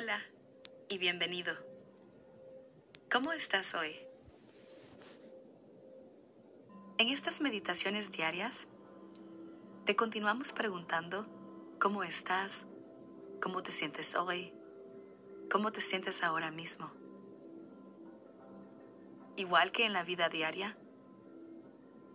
Hola 0.00 0.20
y 0.88 0.98
bienvenido. 0.98 1.54
¿Cómo 3.10 3.32
estás 3.32 3.74
hoy? 3.74 3.96
En 6.98 7.08
estas 7.08 7.40
meditaciones 7.40 8.12
diarias, 8.12 8.68
te 9.86 9.96
continuamos 9.96 10.52
preguntando 10.52 11.26
cómo 11.80 12.04
estás, 12.04 12.64
cómo 13.42 13.64
te 13.64 13.72
sientes 13.72 14.14
hoy, 14.14 14.52
cómo 15.50 15.72
te 15.72 15.80
sientes 15.80 16.22
ahora 16.22 16.52
mismo. 16.52 16.92
Igual 19.34 19.72
que 19.72 19.84
en 19.84 19.94
la 19.94 20.04
vida 20.04 20.28
diaria, 20.28 20.76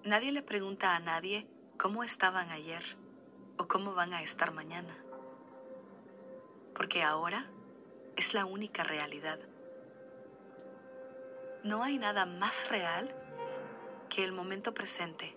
nadie 0.06 0.32
le 0.32 0.42
pregunta 0.42 0.96
a 0.96 1.02
nadie 1.02 1.50
cómo 1.78 2.06
estaban 2.06 2.50
ayer 2.50 2.84
o 3.58 3.68
cómo 3.68 3.94
van 3.94 4.14
a 4.14 4.24
estar 4.24 4.54
mañana. 4.54 4.96
Porque 6.74 7.04
ahora 7.04 7.50
es 8.16 8.34
la 8.34 8.46
única 8.46 8.84
realidad. 8.84 9.40
No 11.64 11.84
hay 11.84 11.98
nada 11.98 12.26
más 12.26 12.70
real 12.70 13.14
que 14.10 14.24
el 14.24 14.32
momento 14.32 14.74
presente. 14.74 15.36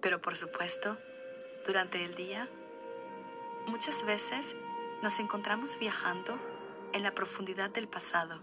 Pero 0.00 0.20
por 0.20 0.36
supuesto, 0.36 0.96
durante 1.66 2.04
el 2.04 2.14
día, 2.14 2.48
muchas 3.66 4.04
veces 4.04 4.56
nos 5.02 5.18
encontramos 5.18 5.78
viajando 5.78 6.38
en 6.92 7.02
la 7.02 7.14
profundidad 7.14 7.70
del 7.70 7.88
pasado, 7.88 8.40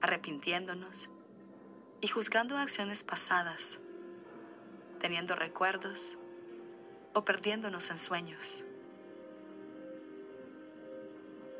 arrepintiéndonos 0.00 1.08
y 2.00 2.08
juzgando 2.08 2.56
acciones 2.56 3.04
pasadas, 3.04 3.78
teniendo 4.98 5.34
recuerdos 5.34 6.18
o 7.14 7.24
perdiéndonos 7.24 7.90
en 7.90 7.98
sueños. 7.98 8.64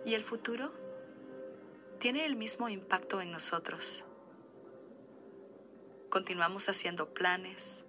¿Y 0.04 0.14
el 0.14 0.24
futuro? 0.24 0.72
Tiene 1.98 2.24
el 2.24 2.34
mismo 2.34 2.70
impacto 2.70 3.20
en 3.20 3.30
nosotros. 3.30 4.02
Continuamos 6.08 6.70
haciendo 6.70 7.12
planes, 7.12 7.84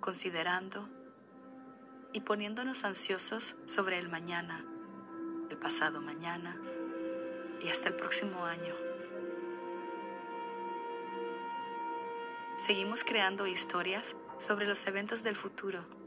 considerando 0.00 0.88
y 2.12 2.22
poniéndonos 2.22 2.82
ansiosos 2.82 3.54
sobre 3.66 3.98
el 3.98 4.08
mañana, 4.08 4.64
el 5.48 5.56
pasado 5.56 6.00
mañana 6.00 6.60
y 7.62 7.68
hasta 7.68 7.88
el 7.88 7.94
próximo 7.94 8.44
año. 8.44 8.74
Seguimos 12.58 13.04
creando 13.04 13.46
historias 13.46 14.16
sobre 14.38 14.66
los 14.66 14.84
eventos 14.88 15.22
del 15.22 15.36
futuro 15.36 16.01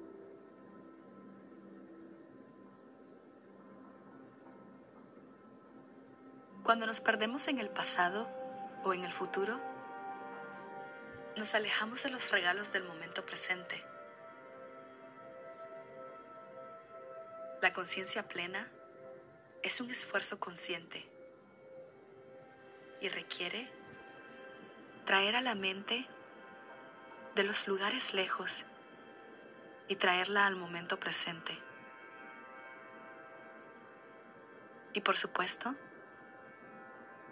Cuando 6.66 6.88
nos 6.88 7.00
perdemos 7.00 7.48
en 7.48 7.60
el 7.60 7.70
pasado 7.70 8.28
o 8.84 8.96
en 8.96 9.04
el 9.04 9.14
futuro, 9.14 9.62
nos 11.38 11.54
alejamos 11.54 12.02
de 12.02 12.10
los 12.10 12.32
regalos 12.32 12.74
del 12.74 12.84
momento 12.84 13.24
presente. 13.24 13.86
La 17.62 17.72
conciencia 17.72 18.28
plena 18.28 18.68
es 19.62 19.80
un 19.80 19.92
esfuerzo 19.92 20.40
consciente 20.40 21.08
y 23.00 23.10
requiere 23.10 23.70
traer 25.06 25.36
a 25.36 25.42
la 25.42 25.54
mente 25.54 26.08
de 27.36 27.44
los 27.44 27.68
lugares 27.68 28.16
lejos 28.16 28.64
y 29.88 29.98
traerla 29.98 30.48
al 30.48 30.56
momento 30.56 31.00
presente. 31.00 31.56
Y 34.94 35.02
por 35.02 35.16
supuesto, 35.16 35.76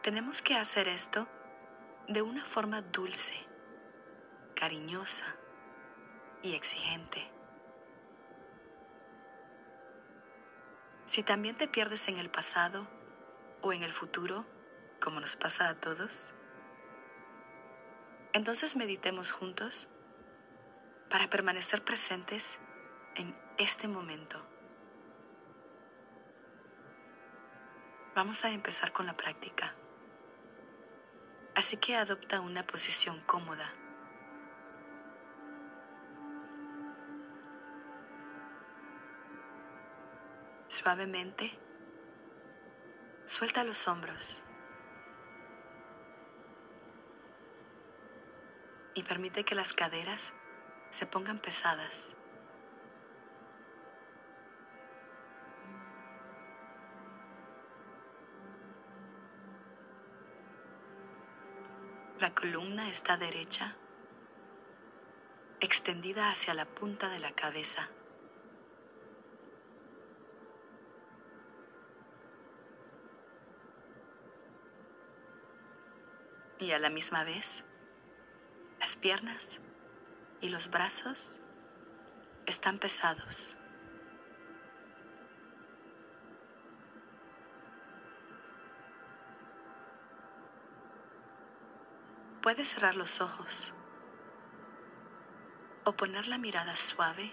tenemos 0.03 0.41
que 0.41 0.55
hacer 0.55 0.89
esto 0.89 1.29
de 2.09 2.21
una 2.21 2.43
forma 2.43 2.81
dulce, 2.81 3.33
cariñosa 4.53 5.23
y 6.41 6.55
exigente. 6.55 7.25
Si 11.05 11.23
también 11.23 11.55
te 11.55 11.69
pierdes 11.69 12.09
en 12.09 12.17
el 12.17 12.29
pasado 12.29 12.85
o 13.61 13.71
en 13.71 13.81
el 13.81 13.93
futuro, 13.93 14.45
como 15.01 15.21
nos 15.21 15.37
pasa 15.37 15.69
a 15.69 15.75
todos, 15.75 16.33
entonces 18.33 18.75
meditemos 18.75 19.31
juntos 19.31 19.87
para 21.09 21.29
permanecer 21.29 21.81
presentes 21.81 22.59
en 23.15 23.33
este 23.57 23.87
momento. 23.87 24.45
Vamos 28.15 28.43
a 28.43 28.49
empezar 28.49 28.91
con 28.91 29.05
la 29.05 29.15
práctica. 29.15 29.73
Así 31.55 31.77
que 31.77 31.95
adopta 31.95 32.41
una 32.41 32.65
posición 32.65 33.21
cómoda. 33.27 33.71
Suavemente, 40.67 41.51
suelta 43.25 43.63
los 43.63 43.87
hombros 43.87 44.41
y 48.95 49.03
permite 49.03 49.43
que 49.43 49.53
las 49.53 49.73
caderas 49.73 50.33
se 50.89 51.05
pongan 51.05 51.39
pesadas. 51.39 52.13
Columna 62.43 62.89
está 62.89 63.15
derecha, 63.15 63.73
extendida 65.61 66.29
hacia 66.29 66.53
la 66.53 66.65
punta 66.65 67.07
de 67.07 67.19
la 67.19 67.31
cabeza. 67.31 67.87
Y 76.59 76.71
a 76.71 76.79
la 76.79 76.89
misma 76.89 77.23
vez, 77.23 77.63
las 78.81 78.97
piernas 78.97 79.61
y 80.41 80.49
los 80.49 80.69
brazos 80.69 81.39
están 82.45 82.77
pesados. 82.77 83.55
Puedes 92.43 92.67
cerrar 92.67 92.97
los 92.97 93.21
ojos 93.21 93.71
o 95.85 95.93
poner 95.93 96.27
la 96.27 96.37
mirada 96.37 96.75
suave 96.75 97.31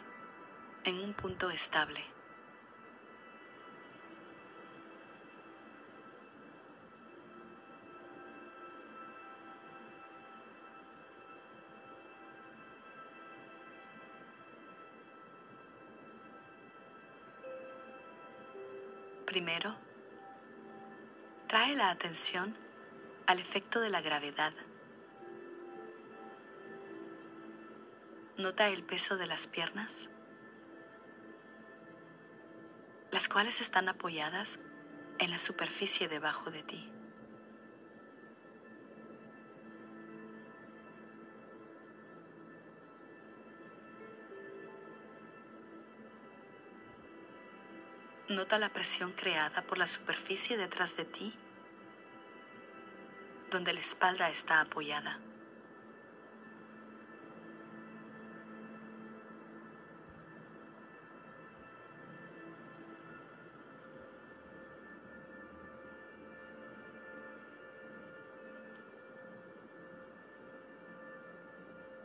en 0.85 1.01
un 1.01 1.15
punto 1.15 1.51
estable. 1.51 2.01
Primero, 19.27 19.75
trae 21.49 21.75
la 21.75 21.91
atención 21.91 22.57
al 23.27 23.41
efecto 23.41 23.81
de 23.81 23.91
la 23.91 24.01
gravedad. 24.01 24.53
Nota 28.41 28.69
el 28.69 28.83
peso 28.83 29.19
de 29.19 29.27
las 29.27 29.47
piernas, 29.47 30.09
las 33.11 33.29
cuales 33.29 33.61
están 33.61 33.91
apoyadas 33.91 34.59
en 35.19 35.31
la 35.31 35.37
superficie 35.37 36.09
debajo 36.09 36.51
de 36.51 36.63
ti. 36.63 36.91
Nota 48.31 48.59
la 48.59 48.71
presión 48.71 49.13
creada 49.13 49.61
por 49.67 49.77
la 49.77 49.87
superficie 49.87 50.57
detrás 50.57 50.97
de 50.97 51.05
ti, 51.05 51.35
donde 53.51 53.75
la 53.75 53.81
espalda 53.81 54.31
está 54.31 54.63
apoyada. 54.63 55.21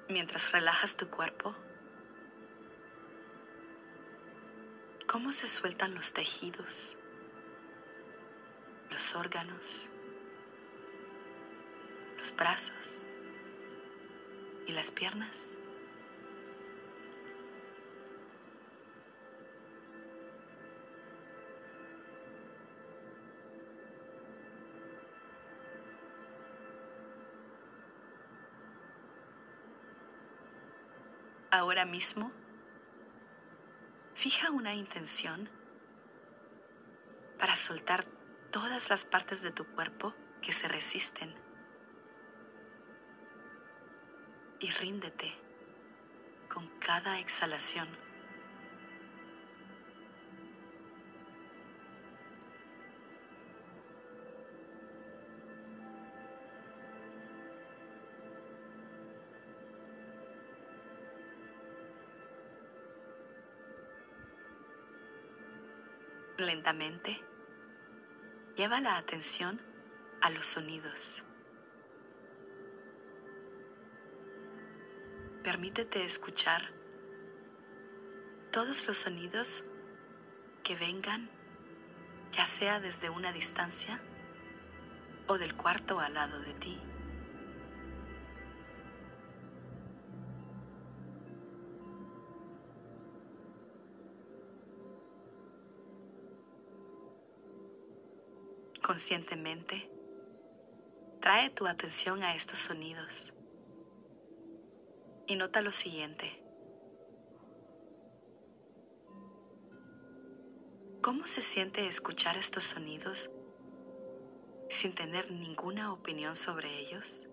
Mientras 0.09 0.51
relajas 0.51 0.95
tu 0.95 1.09
cuerpo, 1.09 1.55
cómo 5.07 5.31
se 5.31 5.47
sueltan 5.47 5.95
los 5.95 6.13
tejidos, 6.13 6.97
los 8.91 9.15
órganos, 9.15 9.89
los 12.17 12.35
brazos 12.35 12.99
y 14.67 14.73
las 14.73 14.91
piernas. 14.91 15.54
Ahora 31.55 31.85
mismo, 31.85 32.33
fija 34.13 34.51
una 34.51 34.73
intención 34.73 35.49
para 37.39 37.55
soltar 37.55 38.03
todas 38.51 38.89
las 38.89 39.05
partes 39.05 39.41
de 39.41 39.51
tu 39.51 39.65
cuerpo 39.65 40.13
que 40.41 40.51
se 40.51 40.67
resisten 40.67 41.33
y 44.59 44.69
ríndete 44.69 45.33
con 46.53 46.67
cada 46.79 47.19
exhalación. 47.19 47.87
Lentamente, 66.37 67.23
lleva 68.57 68.81
la 68.81 68.97
atención 68.97 69.61
a 70.21 70.29
los 70.29 70.45
sonidos. 70.45 71.23
Permítete 75.43 76.03
escuchar 76.03 76.73
todos 78.51 78.85
los 78.85 78.97
sonidos 78.97 79.63
que 80.61 80.75
vengan, 80.75 81.29
ya 82.33 82.45
sea 82.45 82.81
desde 82.81 83.09
una 83.09 83.31
distancia 83.31 84.01
o 85.27 85.37
del 85.37 85.55
cuarto 85.55 86.01
al 86.01 86.15
lado 86.15 86.41
de 86.41 86.53
ti. 86.55 86.81
Conscientemente, 98.85 99.89
trae 101.19 101.49
tu 101.49 101.65
atención 101.65 102.21
a 102.21 102.35
estos 102.35 102.59
sonidos 102.59 103.33
y 105.25 105.35
nota 105.35 105.61
lo 105.61 105.71
siguiente. 105.71 106.39
¿Cómo 111.01 111.25
se 111.25 111.41
siente 111.41 111.87
escuchar 111.87 112.37
estos 112.37 112.65
sonidos 112.65 113.31
sin 114.69 114.93
tener 114.93 115.31
ninguna 115.31 115.91
opinión 115.91 116.35
sobre 116.35 116.77
ellos? 116.77 117.27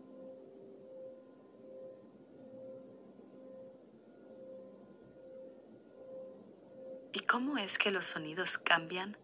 ¿Y 7.13 7.21
cómo 7.27 7.59
es 7.59 7.77
que 7.77 7.91
los 7.91 8.07
sonidos 8.07 8.57
cambian 8.57 9.19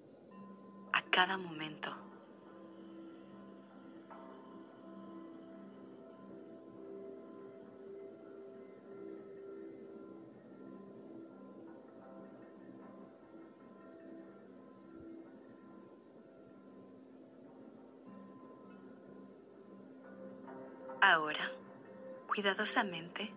a 0.92 1.02
cada 1.04 1.38
momento? 1.38 2.07
Ahora, 21.00 21.52
cuidadosamente, 22.26 23.32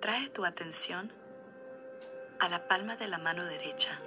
trae 0.00 0.28
tu 0.28 0.44
atención 0.44 1.12
a 2.38 2.48
la 2.48 2.68
palma 2.68 2.94
de 2.94 3.08
la 3.08 3.18
mano 3.18 3.44
derecha. 3.44 3.98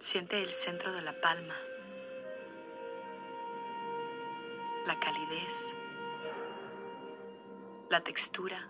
Siente 0.00 0.42
el 0.42 0.48
centro 0.48 0.92
de 0.92 1.02
la 1.02 1.12
palma, 1.20 1.54
la 4.88 4.98
calidez, 4.98 5.54
la 7.88 8.00
textura 8.00 8.68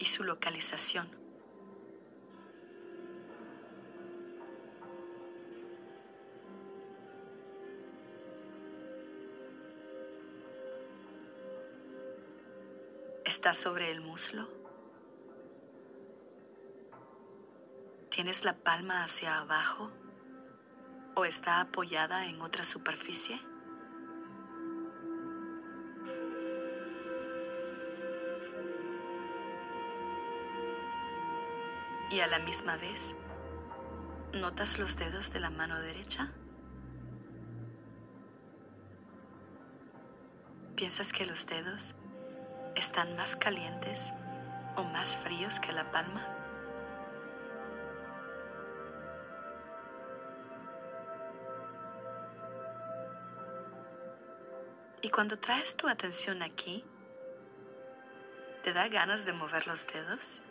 y 0.00 0.06
su 0.06 0.24
localización. 0.24 1.21
¿Está 13.34 13.54
sobre 13.54 13.90
el 13.90 14.02
muslo? 14.02 14.46
¿Tienes 18.10 18.44
la 18.44 18.52
palma 18.52 19.04
hacia 19.04 19.38
abajo 19.38 19.90
o 21.14 21.24
está 21.24 21.62
apoyada 21.62 22.26
en 22.26 22.42
otra 22.42 22.62
superficie? 22.62 23.40
Y 32.10 32.20
a 32.20 32.26
la 32.26 32.38
misma 32.40 32.76
vez, 32.76 33.14
¿notas 34.34 34.78
los 34.78 34.98
dedos 34.98 35.32
de 35.32 35.40
la 35.40 35.48
mano 35.48 35.80
derecha? 35.80 36.30
¿Piensas 40.76 41.14
que 41.14 41.24
los 41.24 41.46
dedos 41.46 41.94
están 42.74 43.16
más 43.16 43.36
calientes 43.36 44.10
o 44.76 44.84
más 44.84 45.16
fríos 45.16 45.60
que 45.60 45.72
la 45.72 45.90
palma? 45.90 46.26
Y 55.02 55.10
cuando 55.10 55.36
traes 55.36 55.76
tu 55.76 55.88
atención 55.88 56.42
aquí, 56.42 56.84
¿te 58.62 58.72
da 58.72 58.86
ganas 58.88 59.24
de 59.24 59.32
mover 59.32 59.66
los 59.66 59.86
dedos? 59.88 60.42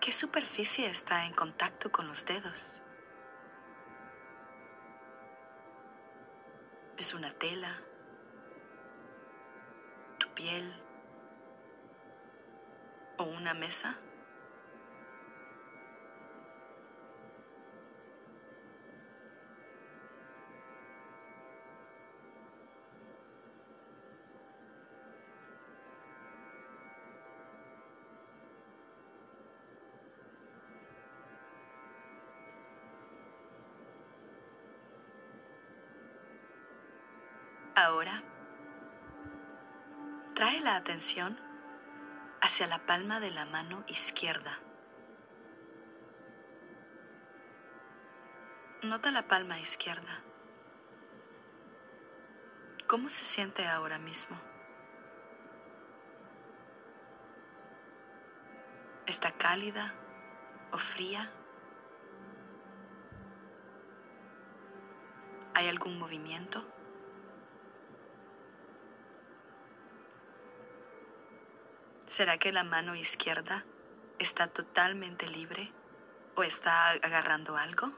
¿Qué 0.00 0.12
superficie 0.12 0.88
está 0.88 1.26
en 1.26 1.34
contacto 1.34 1.90
con 1.90 2.06
los 2.06 2.24
dedos? 2.24 2.80
Es 7.08 7.14
una 7.14 7.32
tela, 7.32 7.74
tu 10.18 10.28
piel 10.34 10.74
o 13.16 13.24
una 13.24 13.54
mesa. 13.54 13.96
Ahora, 37.80 38.24
trae 40.34 40.58
la 40.58 40.74
atención 40.74 41.38
hacia 42.40 42.66
la 42.66 42.80
palma 42.80 43.20
de 43.20 43.30
la 43.30 43.44
mano 43.46 43.84
izquierda. 43.86 44.58
Nota 48.82 49.12
la 49.12 49.28
palma 49.28 49.60
izquierda. 49.60 50.22
¿Cómo 52.88 53.10
se 53.10 53.24
siente 53.24 53.64
ahora 53.68 54.00
mismo? 54.00 54.36
¿Está 59.06 59.30
cálida 59.30 59.94
o 60.72 60.78
fría? 60.78 61.30
¿Hay 65.54 65.68
algún 65.68 65.96
movimiento? 65.96 66.77
¿Será 72.18 72.36
que 72.36 72.50
la 72.50 72.64
mano 72.64 72.96
izquierda 72.96 73.64
está 74.18 74.48
totalmente 74.48 75.28
libre 75.28 75.70
o 76.34 76.42
está 76.42 76.90
agarrando 76.90 77.56
algo? 77.56 77.92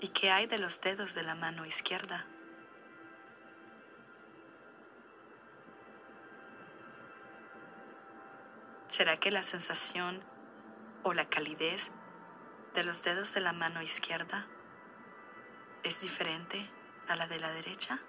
¿Y 0.00 0.08
qué 0.08 0.30
hay 0.30 0.46
de 0.46 0.58
los 0.58 0.82
dedos 0.82 1.14
de 1.14 1.22
la 1.22 1.34
mano 1.34 1.64
izquierda? 1.64 2.26
¿Será 8.88 9.16
que 9.16 9.30
la 9.30 9.44
sensación 9.44 10.22
o 11.04 11.14
la 11.14 11.30
calidez 11.30 11.90
de 12.74 12.84
los 12.84 13.02
dedos 13.02 13.32
de 13.32 13.40
la 13.40 13.54
mano 13.54 13.80
izquierda 13.80 14.46
es 15.84 16.02
diferente 16.02 16.68
a 17.08 17.16
la 17.16 17.26
de 17.26 17.40
la 17.40 17.52
derecha? 17.52 18.00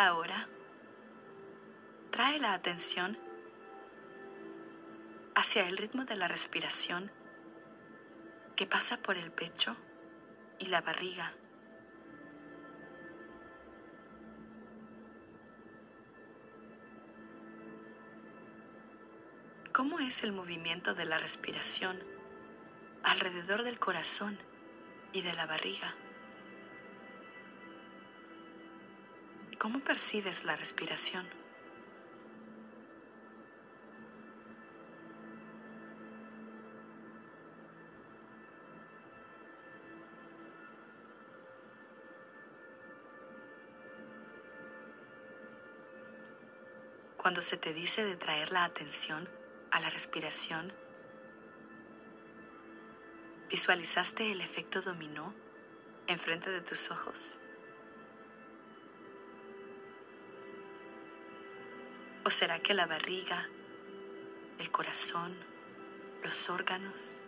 Ahora, 0.00 0.46
trae 2.12 2.38
la 2.38 2.52
atención 2.52 3.18
hacia 5.34 5.66
el 5.68 5.76
ritmo 5.76 6.04
de 6.04 6.14
la 6.14 6.28
respiración 6.28 7.10
que 8.58 8.66
pasa 8.66 8.96
por 8.96 9.16
el 9.16 9.30
pecho 9.30 9.76
y 10.58 10.66
la 10.66 10.80
barriga. 10.80 11.32
¿Cómo 19.72 20.00
es 20.00 20.24
el 20.24 20.32
movimiento 20.32 20.96
de 20.96 21.04
la 21.04 21.18
respiración 21.18 22.02
alrededor 23.04 23.62
del 23.62 23.78
corazón 23.78 24.36
y 25.12 25.22
de 25.22 25.34
la 25.34 25.46
barriga? 25.46 25.94
¿Cómo 29.60 29.78
percibes 29.78 30.42
la 30.42 30.56
respiración? 30.56 31.37
Cuando 47.28 47.42
se 47.42 47.58
te 47.58 47.74
dice 47.74 48.06
de 48.06 48.16
traer 48.16 48.52
la 48.52 48.64
atención 48.64 49.28
a 49.70 49.80
la 49.80 49.90
respiración, 49.90 50.72
¿visualizaste 53.50 54.32
el 54.32 54.40
efecto 54.40 54.80
dominó 54.80 55.34
enfrente 56.06 56.48
de 56.48 56.62
tus 56.62 56.90
ojos? 56.90 57.38
¿O 62.24 62.30
será 62.30 62.60
que 62.60 62.72
la 62.72 62.86
barriga, 62.86 63.46
el 64.58 64.70
corazón, 64.70 65.36
los 66.24 66.48
órganos 66.48 67.18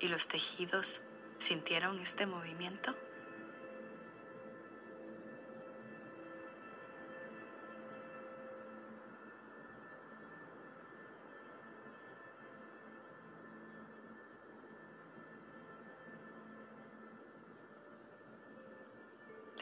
y 0.00 0.08
los 0.08 0.26
tejidos 0.26 1.00
sintieron 1.38 2.00
este 2.00 2.26
movimiento? 2.26 2.92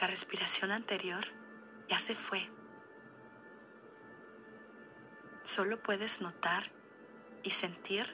La 0.01 0.07
respiración 0.07 0.71
anterior 0.71 1.23
ya 1.87 1.99
se 1.99 2.15
fue 2.15 2.49
Solo 5.43 5.83
puedes 5.83 6.21
notar 6.21 6.71
y 7.43 7.51
sentir 7.51 8.07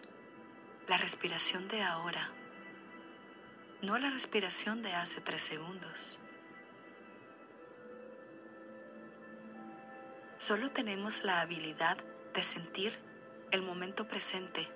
la 0.90 0.98
respiración 0.98 1.70
de 1.70 1.84
ahora, 1.84 2.32
no 3.82 3.98
la 3.98 4.10
respiración 4.10 4.82
de 4.82 4.92
hace 4.92 5.22
tres 5.22 5.44
segundos. 5.44 6.20
Solo 10.40 10.72
tenemos 10.72 11.24
la 11.24 11.40
habilidad 11.40 11.98
de 12.34 12.44
sentir 12.44 13.00
el 13.52 13.62
momento 13.62 14.10
presente 14.10 14.68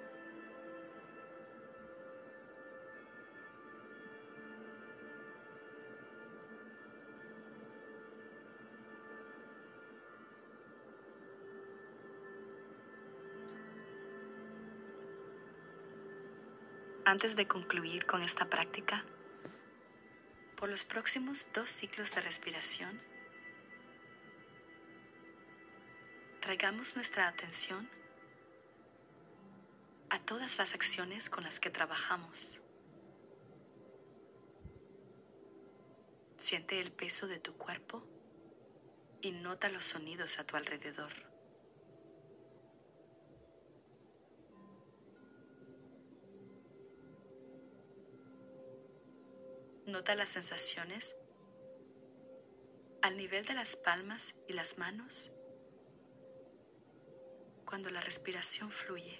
Antes 17.12 17.36
de 17.36 17.46
concluir 17.46 18.06
con 18.06 18.24
esta 18.24 18.46
práctica, 18.46 19.03
por 20.56 20.70
los 20.70 20.86
próximos 20.86 21.50
dos 21.53 21.70
ciclos 21.70 22.15
de 22.15 22.22
respiración, 22.22 23.01
traigamos 26.39 26.96
nuestra 26.96 27.27
atención 27.27 27.89
a 30.10 30.20
todas 30.20 30.58
las 30.58 30.74
acciones 30.74 31.30
con 31.30 31.44
las 31.44 31.60
que 31.60 31.70
trabajamos. 31.70 32.62
Siente 36.38 36.80
el 36.80 36.94
peso 36.94 37.27
de 37.27 37.39
tu 37.39 37.58
cuerpo 37.58 38.06
y 39.20 39.34
nota 39.34 39.68
los 39.68 39.84
sonidos 39.84 40.39
a 40.39 40.46
tu 40.46 40.56
alrededor. 40.56 41.31
Nota 49.92 50.16
las 50.16 50.30
sensaciones 50.30 51.18
al 53.02 53.18
nivel 53.18 53.46
de 53.46 53.54
las 53.54 53.76
palmas 53.76 54.34
y 54.48 54.54
las 54.54 54.78
manos 54.78 55.34
cuando 57.66 57.90
la 57.90 58.00
respiración 58.00 58.72
fluye. 58.72 59.20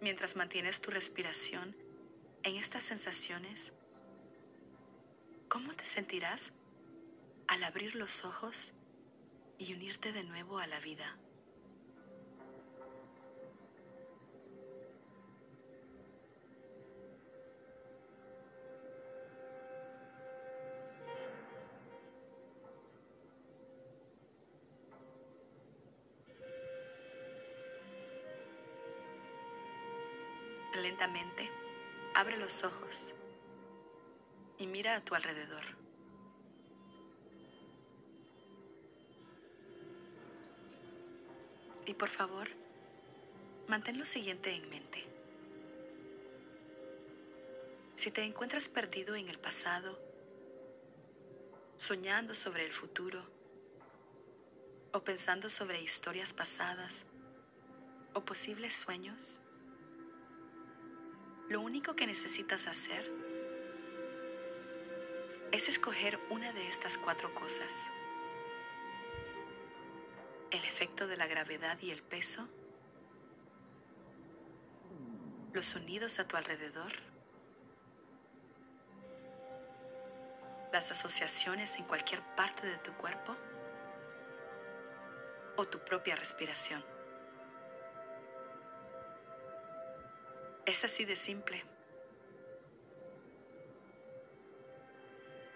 Mientras 0.00 0.36
mantienes 0.36 0.80
tu 0.80 0.92
respiración 0.92 1.74
en 2.44 2.54
estas 2.54 2.84
sensaciones, 2.84 3.72
¿cómo 5.48 5.74
te 5.74 5.84
sentirás 5.84 6.52
al 7.48 7.64
abrir 7.64 7.96
los 7.96 8.24
ojos 8.24 8.72
y 9.62 9.74
unirte 9.74 10.10
de 10.10 10.24
nuevo 10.24 10.58
a 10.58 10.66
la 10.66 10.80
vida. 10.80 11.16
Lentamente, 30.74 31.48
abre 32.14 32.36
los 32.36 32.64
ojos 32.64 33.14
y 34.58 34.66
mira 34.66 34.96
a 34.96 35.04
tu 35.04 35.14
alrededor. 35.14 35.81
Y 41.92 41.94
por 41.94 42.08
favor, 42.08 42.48
mantén 43.68 43.98
lo 43.98 44.06
siguiente 44.06 44.48
en 44.50 44.66
mente. 44.70 45.04
Si 47.96 48.10
te 48.10 48.24
encuentras 48.24 48.70
perdido 48.70 49.14
en 49.14 49.28
el 49.28 49.38
pasado, 49.38 50.00
soñando 51.76 52.32
sobre 52.34 52.64
el 52.64 52.72
futuro, 52.72 53.20
o 54.94 55.04
pensando 55.04 55.50
sobre 55.50 55.82
historias 55.82 56.32
pasadas, 56.32 57.04
o 58.14 58.24
posibles 58.24 58.74
sueños, 58.74 59.38
Lo 61.50 61.60
único 61.60 61.94
que 61.94 62.06
necesitas 62.06 62.66
hacer 62.66 63.04
es 65.50 65.68
escoger 65.68 66.18
una 66.30 66.54
de 66.54 66.66
estas 66.68 66.96
cuatro 66.96 67.34
cosas. 67.34 67.70
Efecto 70.82 71.06
de 71.06 71.16
la 71.16 71.28
gravedad 71.28 71.78
y 71.80 71.92
el 71.92 72.02
peso, 72.02 72.48
los 75.52 75.64
sonidos 75.64 76.18
a 76.18 76.26
tu 76.26 76.36
alrededor, 76.36 76.92
las 80.72 80.90
asociaciones 80.90 81.76
en 81.76 81.84
cualquier 81.84 82.20
parte 82.34 82.66
de 82.66 82.78
tu 82.78 82.92
cuerpo 82.94 83.36
o 85.56 85.68
tu 85.68 85.78
propia 85.84 86.16
respiración. 86.16 86.84
Es 90.66 90.84
así 90.84 91.04
de 91.04 91.14
simple. 91.14 91.62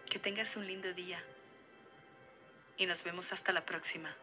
Que 0.09 0.21
tengas 0.21 0.57
un 0.57 0.69
lindo 0.69 0.95
día 0.95 1.21
y 2.77 2.87
nos 2.87 3.03
vemos 3.03 3.33
hasta 3.33 3.53
la 3.53 3.67
próxima. 3.67 4.17